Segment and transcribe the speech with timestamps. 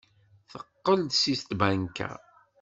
[0.51, 2.11] Teqqel-d seg tbanka.